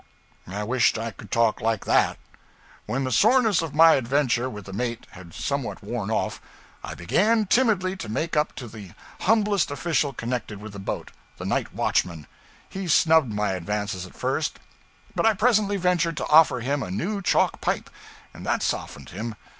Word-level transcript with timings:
I 0.47 0.63
wished 0.63 0.97
I 0.97 1.11
could 1.11 1.29
talk 1.29 1.61
like 1.61 1.85
that. 1.85 2.17
When 2.87 3.03
the 3.03 3.11
soreness 3.11 3.61
of 3.61 3.75
my 3.75 3.91
adventure 3.93 4.49
with 4.49 4.65
the 4.65 4.73
mate 4.73 5.05
had 5.11 5.31
somewhat 5.31 5.83
worn 5.83 6.09
off, 6.09 6.41
I 6.83 6.95
began 6.95 7.45
timidly 7.45 7.95
to 7.97 8.09
make 8.09 8.35
up 8.35 8.55
to 8.55 8.67
the 8.67 8.93
humblest 9.19 9.69
official 9.69 10.11
connected 10.11 10.59
with 10.59 10.73
the 10.73 10.79
boat 10.79 11.11
the 11.37 11.45
night 11.45 11.75
watchman. 11.75 12.25
He 12.67 12.87
snubbed 12.87 13.31
my 13.31 13.51
advances 13.51 14.07
at 14.07 14.17
first, 14.17 14.57
but 15.13 15.27
I 15.27 15.35
presently 15.35 15.77
ventured 15.77 16.17
to 16.17 16.27
offer 16.29 16.61
him 16.61 16.81
a 16.81 16.89
new 16.89 17.21
chalk 17.21 17.61
pipe; 17.61 17.87
and 18.33 18.43
that 18.43 18.63
softened 18.63 19.09
him. 19.11 19.35